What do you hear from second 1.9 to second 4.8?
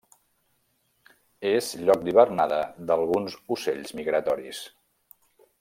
d'hivernada d'alguns ocells migratoris.